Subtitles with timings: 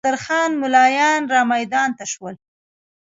[0.03, 2.35] نادر خان ملایان رامیدان ته شول.